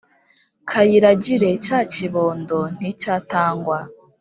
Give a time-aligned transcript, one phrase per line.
[0.69, 3.79] kayiragire cya kibondo nticyatangwa!